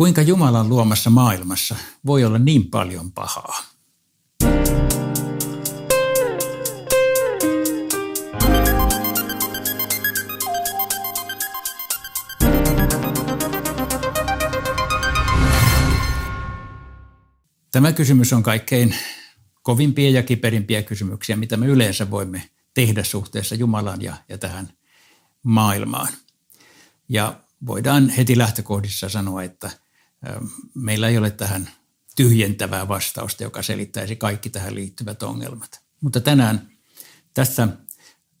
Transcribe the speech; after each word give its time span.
Kuinka 0.00 0.22
Jumalan 0.22 0.68
luomassa 0.68 1.10
maailmassa 1.10 1.76
voi 2.06 2.24
olla 2.24 2.38
niin 2.38 2.70
paljon 2.70 3.12
pahaa? 3.12 3.64
Tämä 17.72 17.92
kysymys 17.92 18.32
on 18.32 18.42
kaikkein 18.42 18.94
kovimpia 19.62 20.10
ja 20.10 20.22
kiperimpiä 20.22 20.82
kysymyksiä, 20.82 21.36
mitä 21.36 21.56
me 21.56 21.66
yleensä 21.66 22.10
voimme 22.10 22.50
tehdä 22.74 23.04
suhteessa 23.04 23.54
Jumalaan 23.54 24.02
ja, 24.02 24.16
ja 24.28 24.38
tähän 24.38 24.72
maailmaan. 25.42 26.08
Ja 27.08 27.40
voidaan 27.66 28.08
heti 28.08 28.38
lähtökohdissa 28.38 29.08
sanoa, 29.08 29.42
että 29.42 29.70
meillä 30.74 31.08
ei 31.08 31.18
ole 31.18 31.30
tähän 31.30 31.70
tyhjentävää 32.16 32.88
vastausta, 32.88 33.42
joka 33.42 33.62
selittäisi 33.62 34.16
kaikki 34.16 34.50
tähän 34.50 34.74
liittyvät 34.74 35.22
ongelmat. 35.22 35.80
Mutta 36.00 36.20
tänään 36.20 36.70
tässä 37.34 37.68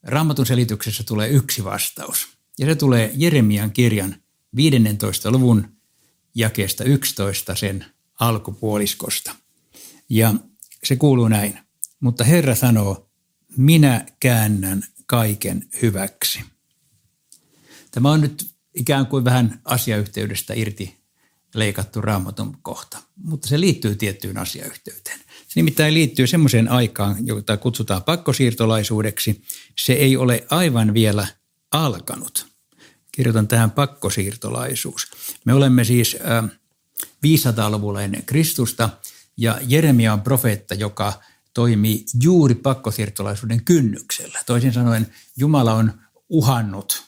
Raamatun 0.02 0.46
selityksessä 0.46 1.04
tulee 1.04 1.28
yksi 1.28 1.64
vastaus. 1.64 2.28
Ja 2.58 2.66
se 2.66 2.74
tulee 2.74 3.12
Jeremian 3.14 3.70
kirjan 3.70 4.16
15. 4.56 5.30
luvun 5.30 5.76
jakeesta 6.34 6.84
11 6.84 7.54
sen 7.54 7.84
alkupuoliskosta. 8.20 9.34
Ja 10.08 10.34
se 10.84 10.96
kuuluu 10.96 11.28
näin. 11.28 11.58
Mutta 12.00 12.24
Herra 12.24 12.54
sanoo, 12.54 13.10
minä 13.56 14.06
käännän 14.20 14.82
kaiken 15.06 15.68
hyväksi. 15.82 16.40
Tämä 17.90 18.10
on 18.10 18.20
nyt 18.20 18.50
ikään 18.74 19.06
kuin 19.06 19.24
vähän 19.24 19.60
asiayhteydestä 19.64 20.54
irti 20.54 20.99
leikattu 21.54 22.00
raamatun 22.00 22.58
kohta, 22.62 22.98
mutta 23.16 23.48
se 23.48 23.60
liittyy 23.60 23.94
tiettyyn 23.94 24.38
asiayhteyteen. 24.38 25.18
Se 25.18 25.52
nimittäin 25.56 25.94
liittyy 25.94 26.26
semmoiseen 26.26 26.68
aikaan, 26.68 27.26
jota 27.26 27.56
kutsutaan 27.56 28.02
pakkosiirtolaisuudeksi. 28.02 29.42
Se 29.78 29.92
ei 29.92 30.16
ole 30.16 30.46
aivan 30.50 30.94
vielä 30.94 31.26
alkanut. 31.72 32.46
Kirjoitan 33.12 33.48
tähän 33.48 33.70
pakkosiirtolaisuus. 33.70 35.10
Me 35.44 35.54
olemme 35.54 35.84
siis 35.84 36.16
500-luvulla 37.26 38.02
ennen 38.02 38.24
Kristusta 38.24 38.88
ja 39.36 39.58
Jeremia 39.66 40.12
on 40.12 40.20
profeetta, 40.20 40.74
joka 40.74 41.12
toimii 41.54 42.04
juuri 42.22 42.54
pakkosiirtolaisuuden 42.54 43.64
kynnyksellä. 43.64 44.38
Toisin 44.46 44.72
sanoen 44.72 45.14
Jumala 45.36 45.74
on 45.74 45.92
uhannut 46.28 47.02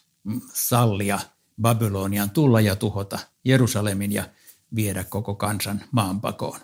sallia 0.52 1.20
Babylonian 1.62 2.30
tulla 2.30 2.60
ja 2.60 2.77
tuhota 2.77 3.18
Jerusalemin 3.44 4.12
ja 4.12 4.24
viedä 4.74 5.05
koko 5.05 5.34
kansan 5.34 5.84
maanpakoon. 5.91 6.60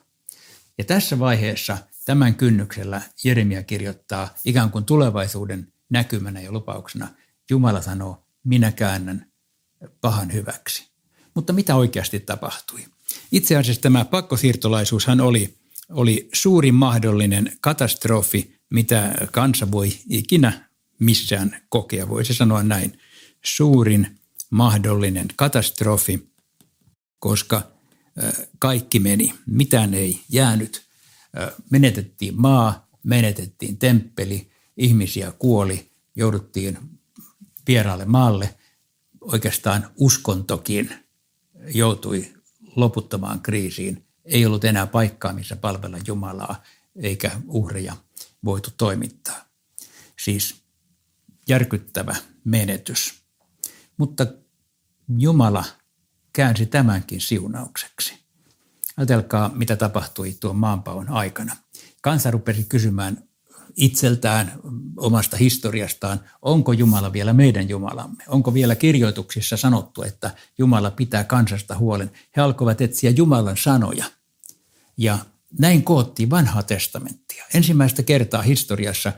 Ja 0.78 0.84
tässä 0.84 1.18
vaiheessa 1.18 1.78
tämän 2.04 2.34
kynnyksellä 2.34 3.02
Jeremia 3.24 3.62
kirjoittaa 3.62 4.34
ikään 4.44 4.70
kuin 4.70 4.84
tulevaisuuden 4.84 5.72
näkymänä 5.90 6.40
ja 6.40 6.52
lupauksena. 6.52 7.08
Jumala 7.50 7.82
sanoo, 7.82 8.24
minä 8.44 8.72
käännän 8.72 9.26
pahan 10.00 10.32
hyväksi. 10.32 10.88
Mutta 11.34 11.52
mitä 11.52 11.76
oikeasti 11.76 12.20
tapahtui? 12.20 12.80
Itse 13.32 13.56
asiassa 13.56 13.82
tämä 13.82 14.04
pakkosiirtolaisuushan 14.04 15.20
oli, 15.20 15.58
oli 15.90 16.28
suurin 16.32 16.74
mahdollinen 16.74 17.52
katastrofi, 17.60 18.58
mitä 18.70 19.14
kansa 19.32 19.70
voi 19.70 19.98
ikinä 20.08 20.68
missään 20.98 21.56
kokea. 21.68 22.08
Voisi 22.08 22.34
sanoa 22.34 22.62
näin, 22.62 22.98
suurin 23.44 24.18
mahdollinen 24.50 25.28
katastrofi, 25.36 26.32
koska 27.18 27.62
kaikki 28.58 29.00
meni, 29.00 29.34
mitään 29.46 29.94
ei 29.94 30.20
jäänyt. 30.28 30.88
Menetettiin 31.70 32.40
maa, 32.40 32.88
menetettiin 33.02 33.78
temppeli, 33.78 34.50
ihmisiä 34.76 35.32
kuoli, 35.32 35.90
jouduttiin 36.16 36.78
vieraalle 37.66 38.04
maalle. 38.04 38.54
Oikeastaan 39.20 39.90
uskontokin 39.96 40.90
joutui 41.74 42.34
loputtomaan 42.76 43.40
kriisiin. 43.40 44.04
Ei 44.24 44.46
ollut 44.46 44.64
enää 44.64 44.86
paikkaa, 44.86 45.32
missä 45.32 45.56
palvella 45.56 45.98
Jumalaa, 46.06 46.62
eikä 46.96 47.40
uhreja 47.46 47.96
voitu 48.44 48.70
toimittaa. 48.76 49.44
Siis 50.24 50.54
järkyttävä 51.48 52.16
menetys. 52.44 53.14
Mutta 53.98 54.26
Jumala 55.18 55.64
käänsi 56.32 56.66
tämänkin 56.66 57.20
siunaukseksi. 57.20 58.14
Ajatelkaa, 58.96 59.50
mitä 59.54 59.76
tapahtui 59.76 60.36
tuon 60.40 60.56
maanpaon 60.56 61.08
aikana. 61.08 61.56
Kansa 62.00 62.30
rupesi 62.30 62.66
kysymään 62.68 63.28
itseltään, 63.76 64.52
omasta 64.96 65.36
historiastaan, 65.36 66.20
onko 66.42 66.72
Jumala 66.72 67.12
vielä 67.12 67.32
meidän 67.32 67.68
Jumalamme? 67.68 68.24
Onko 68.28 68.54
vielä 68.54 68.74
kirjoituksissa 68.74 69.56
sanottu, 69.56 70.02
että 70.02 70.30
Jumala 70.58 70.90
pitää 70.90 71.24
kansasta 71.24 71.78
huolen? 71.78 72.10
He 72.36 72.42
alkoivat 72.42 72.80
etsiä 72.80 73.10
Jumalan 73.10 73.56
sanoja. 73.56 74.04
Ja 74.96 75.18
näin 75.58 75.82
koottiin 75.82 76.30
vanhaa 76.30 76.62
testamenttia. 76.62 77.44
Ensimmäistä 77.54 78.02
kertaa 78.02 78.42
historiassa 78.42 79.12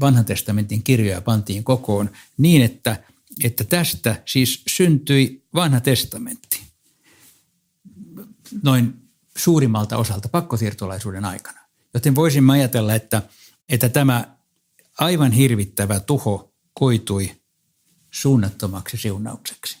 vanhan 0.00 0.24
testamentin 0.24 0.82
kirjoja 0.82 1.20
pantiin 1.20 1.64
kokoon 1.64 2.10
niin, 2.38 2.62
että, 2.62 2.96
että 3.44 3.64
tästä 3.64 4.22
siis 4.26 4.62
syntyi 4.66 5.44
vanha 5.54 5.80
testamentti. 5.80 6.62
Noin 8.62 8.94
suurimmalta 9.36 9.96
osalta 9.96 10.28
pakkosiirtolaisuuden 10.28 11.24
aikana. 11.24 11.60
Joten 11.94 12.14
voisimme 12.14 12.52
ajatella, 12.52 12.94
että– 12.94 13.22
että 13.68 13.88
tämä 13.88 14.36
aivan 14.98 15.32
hirvittävä 15.32 16.00
tuho 16.00 16.54
koitui 16.74 17.40
suunnattomaksi 18.10 18.96
siunaukseksi. 18.96 19.78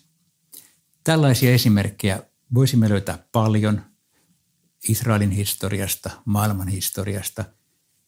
Tällaisia 1.04 1.52
esimerkkejä 1.52 2.22
voisimme 2.54 2.88
löytää 2.88 3.18
paljon 3.32 3.82
Israelin 4.88 5.30
historiasta, 5.30 6.10
maailman 6.24 6.68
historiasta, 6.68 7.44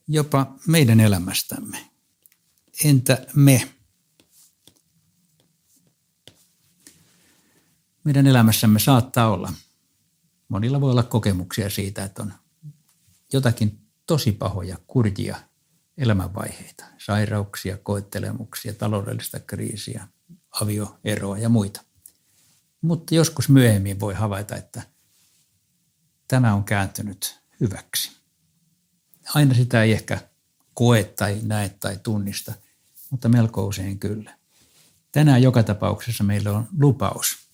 jopa 0.09 0.55
meidän 0.67 1.01
elämästämme. 1.01 1.91
Entä 2.85 3.27
me? 3.35 3.71
Meidän 8.05 8.27
elämässämme 8.27 8.79
saattaa 8.79 9.31
olla, 9.31 9.53
monilla 10.49 10.81
voi 10.81 10.91
olla 10.91 11.03
kokemuksia 11.03 11.71
siitä, 11.71 12.05
että 12.05 12.23
on 12.23 12.33
jotakin 13.33 13.81
tosi 14.07 14.33
pahoja, 14.33 14.77
kurjia 14.87 15.37
elämänvaiheita, 15.99 16.85
sairauksia, 16.99 17.79
koettelemuksia, 17.79 18.75
taloudellista 18.75 19.41
kriisiä, 19.41 20.09
avioeroa 20.61 21.39
ja 21.39 21.49
muita. 21.49 21.85
Mutta 22.81 23.15
joskus 23.15 23.49
myöhemmin 23.49 24.01
voi 24.01 24.15
havaita, 24.15 24.57
että 24.57 24.83
tämä 26.29 26.55
on 26.55 26.65
kääntynyt 26.65 27.41
hyväksi. 27.61 28.13
Aina 29.35 29.55
sitä 29.55 29.83
ei 29.83 29.93
ehkä 29.93 30.19
koe 30.75 31.05
tai 31.05 31.41
näe 31.43 31.69
tai 31.69 31.99
tunnista, 32.03 32.53
mutta 33.11 33.29
melko 33.29 33.67
usein 33.67 33.99
kyllä. 33.99 34.37
Tänään 35.13 35.43
joka 35.43 35.63
tapauksessa 35.63 36.25
meillä 36.25 36.53
on 36.53 36.69
lupaus. 36.79 37.50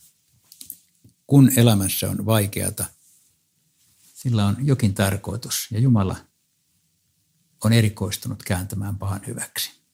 Kun 1.26 1.52
elämässä 1.56 2.10
on 2.10 2.26
vaikeata, 2.26 2.84
sillä 4.14 4.46
on 4.46 4.56
jokin 4.60 4.94
tarkoitus 4.94 5.68
ja 5.70 5.80
Jumala 5.80 6.16
on 7.64 7.72
erikoistunut 7.72 8.42
kääntämään 8.42 8.98
pahan 8.98 9.20
hyväksi. 9.26 9.85